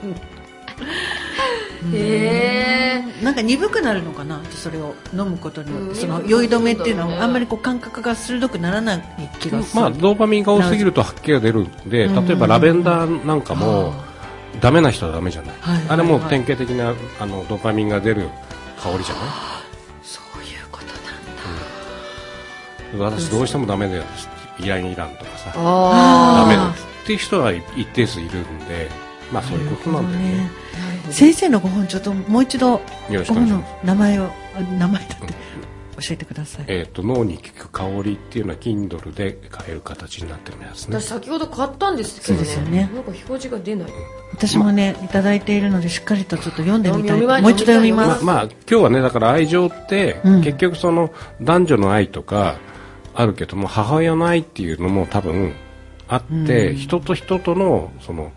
[0.04, 0.16] に
[1.94, 9.04] へえなんか鈍くなるのかなそれを飲むことによって、うんその酔い止めっていうのはあんまりこう感覚が鋭くならない
[9.40, 12.26] 気がする、まあドーパミンが多すぎると吐き気が出るんでうん。
[12.28, 13.94] 例えばラベンダーなんかも
[14.60, 15.94] ダメな人はダメじゃない、はいはいはい。
[15.94, 18.30] あれも典型的なあのドーパミンが出る
[18.80, 19.26] 香りじゃない？
[20.04, 20.96] そういうことなん
[23.00, 23.16] だ。
[23.16, 24.04] 私どうしてもダメだよ。
[24.60, 25.52] イランイランとかさ。
[25.54, 26.74] ダあメだっ
[27.06, 28.90] ていう人は一定数いるんで
[29.32, 30.52] まあそういうことなんだよね。
[31.10, 35.34] 先生のご本ちょっともう一度ご本の名前をあ名前だって
[36.02, 41.00] 教えてください、えー、と脳に効く香りっていうのは Kindle で買える形になってるやつね。
[41.00, 42.90] 私先ほど買ったんですけどそうですよね。
[42.94, 43.90] なんか表示が出ない。
[44.34, 47.22] 私もねいただいているのでしっかりとちょっと読んでみたい。
[47.42, 50.44] もう一度読みま読す、ままあ今日はねだから愛情って、うん。
[50.44, 52.58] 結局その男女の愛とか
[53.14, 55.54] あるけども母親の愛っていうのも多分
[56.08, 56.78] あって、うん。
[56.78, 58.32] 人と人とのその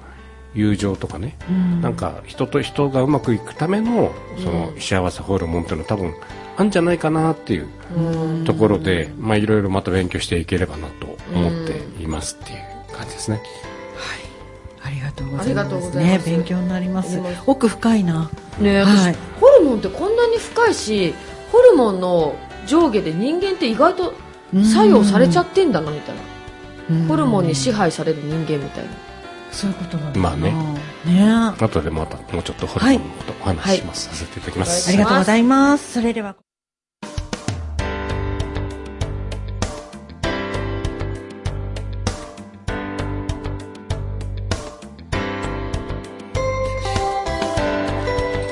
[0.55, 1.81] 友情とかね、うん。
[1.81, 4.12] なんか人と人がうまくいくための
[4.43, 6.14] その幸せホルモンっていうのは多分
[6.57, 8.45] あるんじゃないかなっていううん。
[8.45, 12.59] ところで、まあいろいろまた勉強していければなと思っていますっていう
[12.97, 13.40] 感じですね。
[14.87, 16.31] ありがとうございありがとうますねございます。
[16.31, 17.19] 勉強になります。
[17.47, 18.31] 奥深いな。
[18.61, 19.14] ねえ、はい。
[19.14, 21.14] 私ホルモンってこんなに深いし
[21.51, 22.37] ホルモンの
[22.67, 24.12] 上下で人間って意外と
[24.62, 26.23] 作用されちゃってんだなみたいな、
[26.90, 27.07] うん。
[27.09, 28.90] ホルモンに支配される人間みたいな
[29.55, 30.53] そういうことまあね。
[31.07, 31.55] ね。
[31.59, 34.88] 後でまたもうちょっとホルモンのことお話しします、させていただきます。
[34.88, 35.93] ありがとうございます。
[35.93, 36.37] それでは。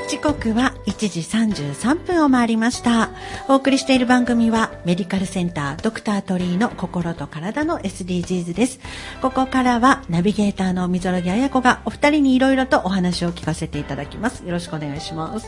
[0.07, 3.09] 時刻は1時33分を回りました。
[3.49, 8.79] お送りしている番組はメディカルセンタードクタートリーの心と体の SDGs です。
[9.21, 14.45] ここからはナビゲーターの溝呂木彩子がお二人にいろいろとお話を聞かせていただきます。
[14.45, 15.47] よろしくお願いします。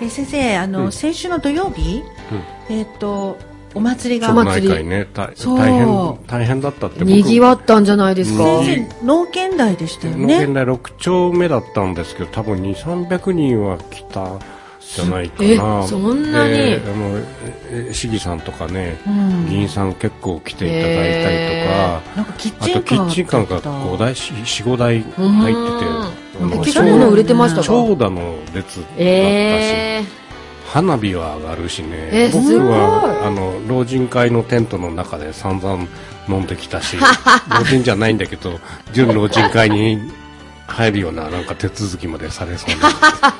[0.00, 0.92] えー先生あの、うん。
[0.92, 2.02] 先週の土曜日、
[2.70, 3.36] えっ、と
[3.74, 4.30] お祭りが。
[4.30, 7.08] お町内会ね大変大変だったって僕。
[7.08, 8.64] にぎわったんじゃないですか、うん。
[8.64, 10.46] 先生農研大でしたよね。
[10.46, 14.38] 農研大6丁目だったんですけど多分2 3 0 0人は来た
[14.94, 15.48] じゃないかな。
[15.84, 16.50] えそんなに？
[16.50, 17.18] であの
[17.70, 19.46] え市議さんとかね、うん。
[19.48, 27.66] 議員さん結構来ていただいたりとか、なんかキッあとキチンカーッチンカーがだった5台45台入っててあうんのえ結構物売れてましたか？
[27.66, 30.04] 長蛇の列だったし、え
[30.66, 35.86] 花火は上がるしね、僕はあの老人会のテントの中で散々
[36.28, 36.98] 飲んできたし
[37.58, 38.60] 老人じゃないんだけど
[38.92, 39.98] 準老人会に
[40.68, 42.70] 入るようななんか手続きまでされそう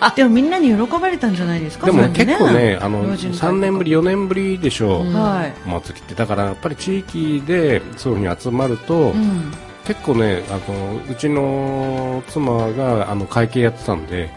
[0.00, 0.10] な。
[0.16, 1.86] でもみんなに喜ばれたんじゃないですか？
[1.86, 3.46] でも結構ねあの老人会とか。
[3.48, 6.14] 3年ぶり4年ぶりでしょう、うん祭りって。
[6.14, 9.52] だからやっぱり地域でそういうふうに集まると、うん。
[9.86, 14.30] 結構ねあのうちの妻があの会計やってたんで、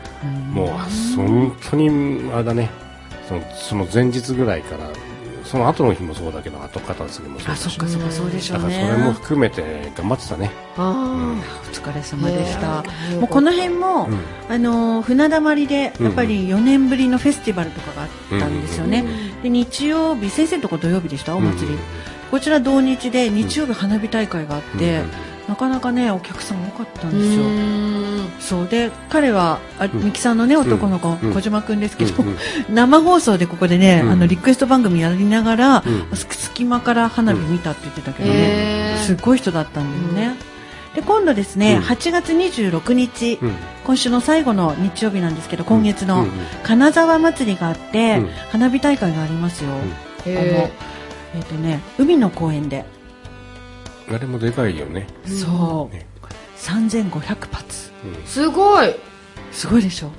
[0.53, 0.69] もう
[1.17, 2.69] 本当にあれだね。
[3.27, 4.85] そのその前日ぐらいから
[5.51, 8.75] その後の日もそうだけど後片付けもそうだあしそっかそっかそうでしょうね。
[8.75, 11.35] だからそれも含めて頑張ってたね、あ
[11.69, 12.83] お疲れ様でした。
[13.19, 14.19] もうこの辺も、うん。
[14.49, 18.09] あの船だまりでやっぱり4年ぶりのフェスティバルとかがあっ
[18.39, 19.05] たんですよね、
[19.43, 21.79] で日曜日先生のとこ土曜日でしたお祭り、うん
[22.31, 28.29] こちら同日で日曜日花火大会があって、うんなかなかねお客さん多かったんうですよ、ん。
[28.39, 31.33] そうで彼はあうんミキさんのね男の子、うん。
[31.33, 32.37] 小島くんですけど、うんうん。
[32.73, 34.11] 生放送でここでね、うん。
[34.11, 40.37] あのリクエスト番組やりながら、隙間から花火見たって言ってたけどね、すごい人だったんだよね、
[40.95, 41.81] で今度ですね、うん。
[41.81, 43.55] 8月26日、うん。
[43.83, 46.25] 今週の最後の日曜日なんですけど今月の
[46.63, 48.29] 金沢祭りがあって、うん。
[48.51, 49.71] 花火大会がありますよ、
[50.25, 50.71] へ
[51.35, 52.85] えっ、とね海の公園で、
[54.09, 56.05] あれもでかいよね、そう、ね。
[56.57, 57.91] 3500発。
[58.03, 58.11] うん。
[58.13, 58.95] ーすごい。
[59.51, 60.11] すごいでしょ。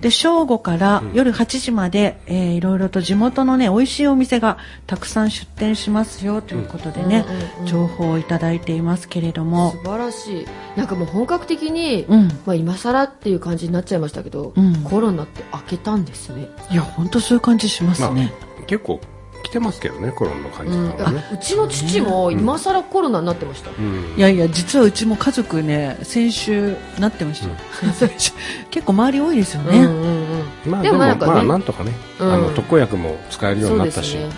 [0.00, 1.12] で正午からうん。
[1.12, 9.72] 夜8時まで、えーいろいろと地元のね美味しいお店がたくさん出店しますよということでね、うんうんうん情報をいただいていますけれども。
[9.72, 10.46] 素晴らしい。
[10.76, 12.28] なんかもう本格的に、うん。
[12.46, 14.82] まあ、今更っていう感じになっちゃいましたけど、うん。
[14.84, 18.32] コロナって開けたんですね、いや本当そういう感じしますね、
[18.66, 19.00] 結構
[19.42, 24.14] 来てますけどねコロナの感じうんがね、あうちの父も今更コロナになってました、うん。
[24.16, 27.48] いやいや実はうちも家族ね先週なってました。
[27.48, 27.54] よ、
[27.94, 28.32] 先々週。
[28.70, 30.70] 結構周り多いですよね、うんうんうん。
[30.70, 34.28] まあでもなんかねまあなんとかね、うんあの特効薬も使えるようになったし、ね。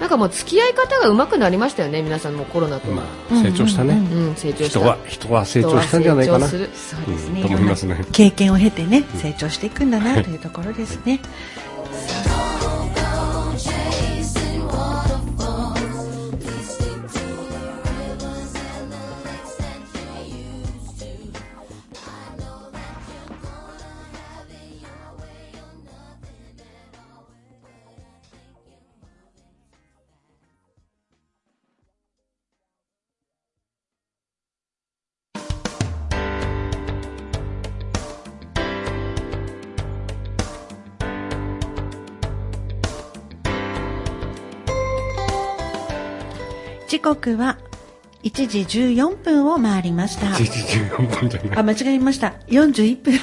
[0.00, 4.78] なんかもう付き合い方が上手くなりましたよね皆さんもコロナと、まあ成長したね、うんうんうん、成長した。
[4.78, 6.46] 人は人は成長したんじゃないかな。
[6.46, 6.94] そうです
[7.30, 8.04] ね、うんと思いますね。
[8.12, 11.20] 経験を経てね成長していくんだなというところですね、
[46.98, 47.58] 時刻は
[48.24, 48.60] 1時
[48.96, 50.26] 14分を回りました。
[50.26, 50.44] 1時
[50.96, 52.34] 14分じゃないあ間違えました。
[52.48, 53.14] 41分。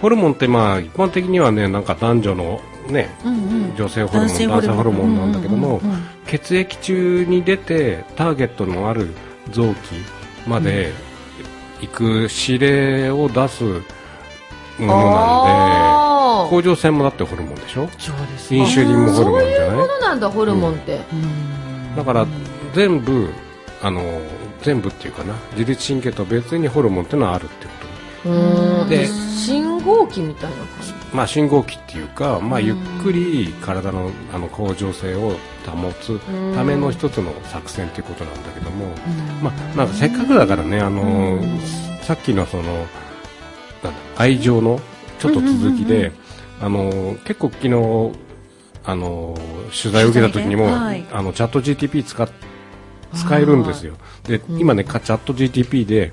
[0.00, 3.36] ホルモンってまあ一般的にはねなんか男女のねうんう
[3.72, 3.76] ん。
[3.76, 5.16] 女性ホルモン男性ホルモン。
[5.16, 6.06] なんだけども、うんうんうんうん。
[6.26, 9.08] 血液中に出てターゲットのある
[9.50, 9.76] 臓器
[10.46, 10.92] まで
[11.80, 13.86] 行く指令を出すものなんで
[14.78, 16.50] あー。
[16.50, 17.88] 甲状腺もだってホルモンでしょ？
[17.98, 18.54] そうです。
[18.54, 21.57] インシュリンもホルモンじゃそういうもないのなんだホルモンって、うん
[21.98, 22.26] だから
[22.74, 23.28] 全部
[23.82, 24.02] あの
[24.62, 25.34] 全部っていうかな。
[25.52, 27.72] 自律神経と別にホルモンっていうのはあるってこ
[28.24, 28.30] と。
[28.30, 28.88] うん。
[28.88, 30.92] で信号機みたいな感じ？
[31.12, 36.18] まあ、信号機っていうか、まあ、うんゆっくり体のあの向上性を保つ
[36.54, 38.86] ための一つの作戦ということなんだけども、
[39.42, 41.60] まあ、なんかせっかくだからね、あのうん
[42.02, 42.86] さっきのその
[44.16, 44.80] 愛情の
[45.18, 46.12] ちょっと続きで、
[46.60, 47.70] あの結構昨日
[48.88, 51.04] あの取材を受けた時にも、はい。
[51.12, 52.26] あのチャット GTP 使っ
[53.14, 53.96] 使えるんですよ。
[54.24, 56.12] で今ねかチャット GTP で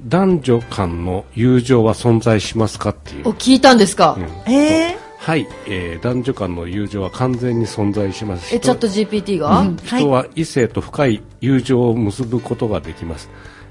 [0.00, 3.28] 男女間の友情は存在しますかっていう。
[3.28, 4.52] お、聞いたんですか、うん。
[4.52, 8.52] えはい、えー男女間の友情は完全に存在します。
[8.52, 9.76] え、チャット GPT が、うん。
[9.76, 13.30] 人は異性と深い友情を結ぶことができます。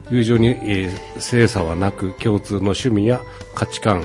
[0.09, 3.19] 友情に、えー性差はなく共通の趣味や
[3.55, 4.03] 価値観、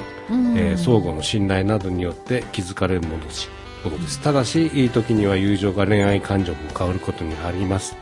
[0.57, 3.48] えー相互の信頼などによって築かれるものし
[3.84, 4.20] ものです。
[4.20, 7.96] ただしいい時には友情が恋愛感情も変わることにあります。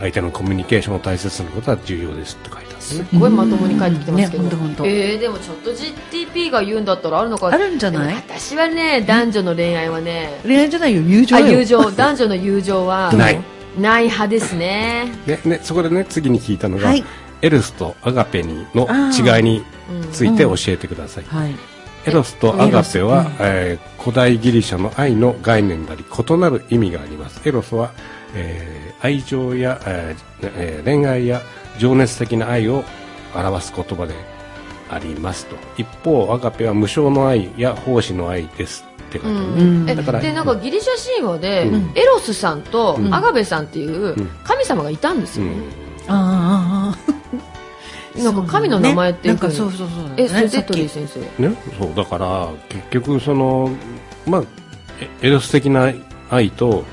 [0.00, 2.74] 相手のコミュニケーションを大切にすることは重要ですって書いてある。
[2.74, 4.86] んですねすごいまともに書いてきてますけど、ねほんとほんと。
[4.86, 8.14] えー、でもチャット GTP が言うんだったらあるのかあるんじゃない？
[8.16, 10.40] 私はね男女の恋愛はね。
[10.42, 11.44] 恋愛じゃないよ友情よ。
[11.44, 11.90] あ友情。
[11.92, 13.40] 男女の友情はない。
[13.78, 15.12] ない派ですね。
[15.26, 17.04] でね、そこでね次に聞いたのが、はい。
[17.42, 19.62] エルスとアガペにの違いに
[20.12, 21.54] ついて教えてください、はい
[22.06, 27.40] エロスとアガペは、エロスえー古代ギリシャの愛の概念なり異なる意味があります。
[27.48, 27.90] エロスは、
[28.34, 31.42] えー愛情や、えーえー恋愛や
[31.78, 32.84] 情熱的な愛を
[33.34, 34.14] 表す言葉で
[34.90, 35.56] ありますと。
[35.76, 39.90] 一方アガペは無償の愛や奉仕の愛ですって書いてあるね、うん。
[39.90, 41.92] えだからでなんかギリシャ神話で、うん。
[41.94, 43.14] エロスさんとうん。
[43.14, 44.28] アガベさんっていううん。
[44.44, 45.60] 神様がいたんですよね、うん。
[46.08, 46.73] ああ
[48.16, 49.56] なんか神の名前っていうかふうに。
[49.56, 51.48] そうそうそうえそれで鳥居先生。
[51.48, 53.70] ね、そうだから結局その
[54.26, 54.42] まあ
[55.22, 55.92] エエロス的な
[56.30, 56.84] 愛と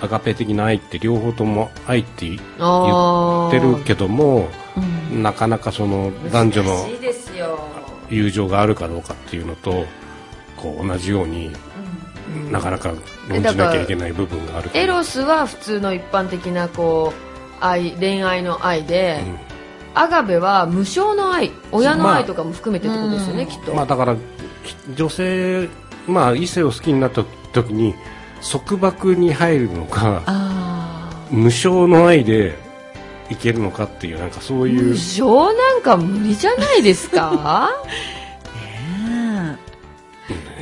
[0.00, 5.22] アガペ的な愛って両方とも愛って言あってるけどもうん。
[5.22, 6.88] なかなかその男女の
[8.10, 9.86] 友情があるかどうかっていうのと
[10.56, 11.52] こう同じように
[12.50, 12.92] なかなか
[13.28, 17.12] 論じなきゃいけない部分があるエロスは普通の一般的なこ
[17.60, 19.22] う愛恋愛の愛で、
[19.94, 24.16] アガベは無償の愛親の愛とかも含めてってことですよね、きっと、まあだから
[24.94, 25.68] 女性
[26.06, 27.94] まあ異性を好きになった時に
[28.50, 32.56] 束縛に入るのかあ無償の愛で
[33.30, 34.92] いけるのかっていうなんかそう無いう。
[34.92, 37.70] 償なんか無理じゃないですか？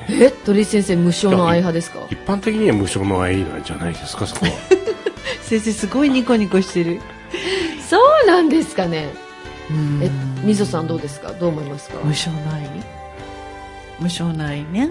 [0.08, 0.30] え。
[0.44, 2.00] 鳥居先生無償の愛派ですか？
[2.10, 4.52] 一般的には無償の愛なんじゃないですかそこは。
[4.52, 4.54] え
[5.42, 7.00] 先生すごいニコニコしてる
[7.92, 9.10] そうなんですかね。
[9.70, 10.00] うん。
[10.02, 10.10] え
[10.42, 11.32] みぞさんどうですか？
[11.32, 11.98] どう思いますか？
[12.02, 12.66] 無償の愛
[14.00, 14.90] 無償の愛ね。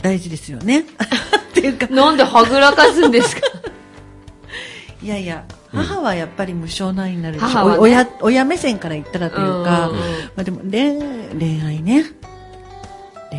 [0.00, 0.80] 大事ですよね。
[1.50, 1.86] っていうか。
[1.88, 3.42] なんではぐらかすんですか？
[5.02, 7.60] いやいや母はやっぱり無償の愛になるでしね。
[7.60, 9.98] お親親目線から言ったらというか、うま
[10.38, 10.98] あ、でも恋
[11.38, 12.04] 恋愛ね。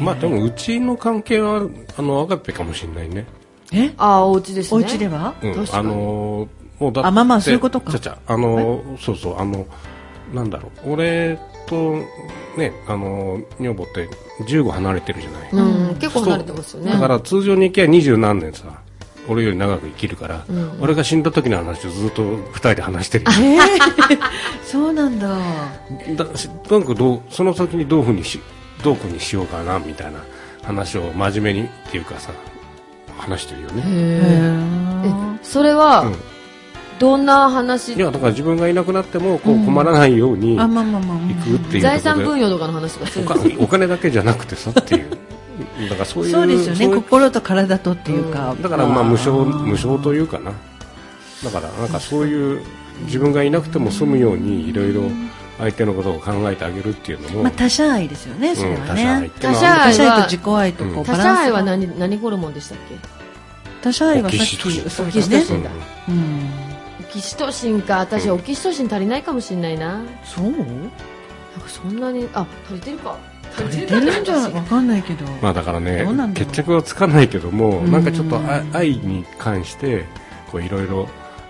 [0.02, 1.62] まあでもうちの関係は
[1.96, 3.26] あのアガペかもしれないね。
[3.72, 3.93] え？
[3.98, 4.84] ああお家ですね。
[4.84, 5.36] お家では？
[5.41, 5.52] うん。
[5.72, 7.91] あのーもうだってあまあまあそういうことか。
[7.93, 9.65] ちゃちゃあのーそうそうあの
[10.34, 11.96] なんだろう俺と
[12.58, 14.10] ねあのー女房って
[14.43, 16.91] 15離れてるじゃない、うん、結構離れてますよね。
[16.91, 18.82] だから通常に行けば二十何年さ
[19.30, 20.43] 俺より長く生きるから、ん
[20.82, 23.32] 俺が死んだ時の話をずっと二人で話してるよ。
[23.32, 24.19] えー。
[24.65, 25.30] そうなんだ。
[26.17, 28.41] だしなんかどうその先にどういうふうにし
[28.84, 30.19] どうこにしようかなみたいな
[30.63, 32.32] 話を真面目にっていうかさ
[33.17, 35.38] 話してるよね、えー。
[35.41, 36.15] それは、うん
[36.99, 37.93] どんな話？
[37.93, 41.43] いやだから自分がいなくなってもこう困らないようにあ行まあまあまあ。
[41.43, 45.10] くっていう財産分与とかの話とかする お金だけじゃなくてさっていう。
[45.89, 46.95] だからそういうそうですよね。
[46.95, 50.51] 心と体とっていうか、だからまあ無償無償というかな。
[51.43, 52.62] だからなんかそういう
[53.06, 55.03] 自分がいなくても済むようにいろいろ
[55.58, 59.60] 相手のことを考えてあげるっていうのも、まあ、他者愛ですよねそれはうん他者愛ねってのは。
[59.60, 61.03] 他者愛他者愛と自己愛とこううん。
[61.03, 62.95] 他バランスが者愛は何何ホルモンでしたっけ
[63.82, 64.69] 他者愛はさっきオキシト
[65.45, 65.69] シンだ
[66.08, 66.72] うんオ
[67.13, 69.99] キシトシンか私オキシトシン足りないかもしれないな。
[69.99, 70.45] なんかそう
[71.67, 73.15] そんなにあ足りてるか。
[73.56, 76.49] 足りてるんじゃわかんないけど、まあだからねどうなんだろう？
[76.49, 77.91] 決着はつかないけどもうん。
[77.91, 80.06] なんかちょっとあ愛に関して
[80.52, 81.08] こういろいろ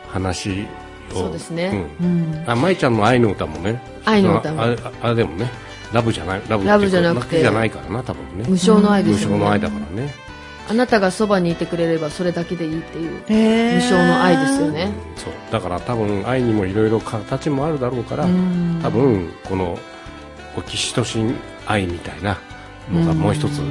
[0.09, 0.67] 話
[1.13, 1.15] を。
[1.15, 1.87] そうですね。
[2.01, 2.07] うん。
[2.07, 2.49] うん。
[2.49, 3.81] あ舞ちゃんの愛の歌もね。
[4.03, 4.63] 愛の歌も。
[4.63, 5.49] ああでもね
[5.93, 7.39] ラブじゃないラブラブじゃなくて。
[7.39, 8.43] じゃないからな多分ね。
[8.49, 9.35] 無償の愛無ですよね。
[9.37, 10.13] 償の愛だからね
[10.69, 14.91] あなたがそばにいてくれればそれだけでいいっていう無償の愛ですよね。
[15.15, 15.33] そう。
[15.51, 18.79] だから多分愛にもいろいろ形もあるだろうからうん。
[18.81, 19.77] 多分この
[20.55, 21.35] オキシトシン
[21.65, 22.37] 愛みたいな
[22.91, 23.61] のがもう一つ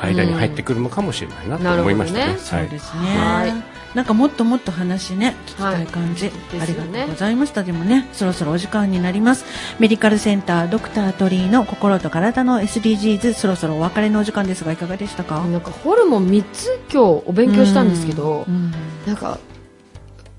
[0.00, 2.26] 間に入ってくるのかもしれないなと思いましたね。
[2.26, 2.60] なるほどね。
[2.60, 7.62] そうですね、はいなんかもっともっと話ね聞きたい感じ、はいありがとうございました。
[7.62, 9.46] でもねそろそろお時間になります。
[9.78, 15.42] メディカルセンタードクタートリーの心と体の SDGs そろそろお別れのお時間ですがいかがでしたか？
[15.46, 18.72] なんかホルモン3つ今日お勉強したんですけどうんうん。
[19.06, 19.38] なんか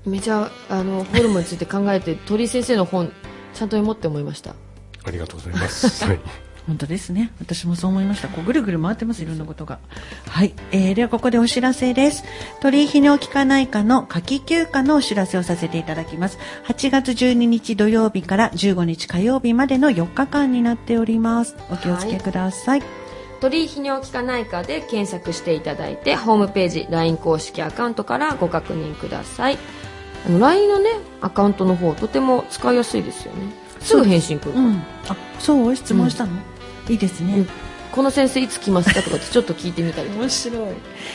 [0.06, 3.08] めちゃあのホルモンについて考えて鳥居先生の本
[3.54, 4.54] ちゃんと読もうって思いました。
[5.04, 6.04] ありがとうございます。
[6.04, 6.20] はい
[6.68, 7.32] 本当ですね。
[7.40, 8.28] 私もそう思いました。
[8.28, 9.78] こうぐるぐる回ってますいろんなことが。
[10.28, 12.24] はい、えー、ではここでお知らせです。
[12.60, 16.38] 鳥居泌尿器科内科の夏季休暇のお知らせをさせていただきます。
[16.66, 21.56] 8月12日土曜日から15日火曜日までの4日間になっております。
[21.70, 22.82] お気をつけください、
[23.40, 29.58] 鳥居泌尿器科内科で検索していただいてホームページ LINE 公式アカウントからご確認ください。
[30.26, 30.90] あの LINE のね
[31.22, 33.52] アカウントの方とても使いやすいですよね。
[33.80, 34.74] すぐ返信来るから、うん、
[35.08, 35.76] あそう？
[35.76, 36.32] 質問したの、
[36.88, 37.48] いいですね、うん。
[37.92, 40.20] この先生いつ来ますかとかってちょっと聞いてみたりとか。
[40.20, 40.74] 面白い。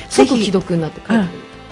[0.09, 1.23] すぐ既読になってくる。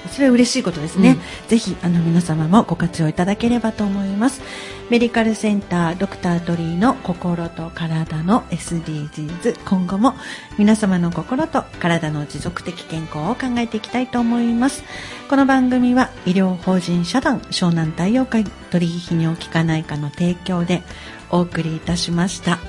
[0.10, 1.14] それは嬉しいことですね、う
[1.45, 1.47] ん。
[1.47, 4.41] ぜひあの皆様もご活用いただければと思います。
[4.89, 10.16] メディカルセンタードクタートリーの心と体の SDGs 今後も
[10.58, 14.84] 皆様の心と体の持続的健康を考えていきたいと思います。
[15.30, 20.82] この番組は医療法人社団湘南太陽会鳥居泌尿器科内科の提供で
[21.30, 22.60] お送りいたしました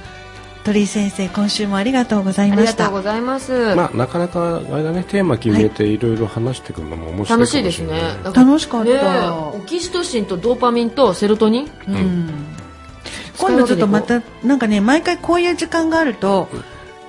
[0.64, 2.72] 鳥居先生今週もありがとうございあました。
[2.72, 7.72] りがとうございます、まあ、なかなかあれだねテーマ決めていろいろ話していくのも面白いかもしれない。
[7.72, 8.32] 楽しいですね。
[8.32, 11.70] 楽しかった、オキシトシンとドーパミンとセロトニン。
[11.88, 12.30] うん。
[13.38, 16.48] 今度ちょっとまたなんかね毎回こういう時間があると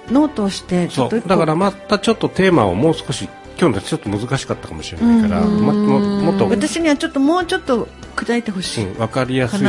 [0.10, 3.30] ノートをしてちょっとそうだからまたちょっとテーマをもう少し
[3.60, 7.88] 今日のちょっと難しかったかもしれないから、うんもももっと、うん、私にはちょっともうちょっと
[8.24, 9.68] 砕いてほしい、分かりやすい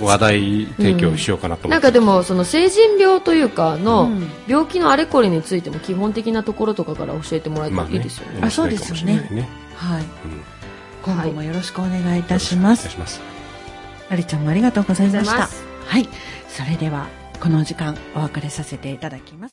[0.00, 4.28] 話題提供しようかなと思って、なんかでもその成人病というかのうん。
[4.46, 7.90] 病気のあれこれについても基本的なところとかから教えてもらえたまあね。
[7.92, 9.28] らいいですよね,、あそうですよね。
[9.30, 10.08] ねはいうん。
[11.02, 12.92] 今後もよろしくお願いいたします、お願い。
[12.94, 13.20] します
[14.10, 15.48] ありちゃんもありがとうございました。
[15.86, 16.08] はい。
[16.48, 17.08] それでは
[17.40, 19.38] このお時間お別れさせていただきます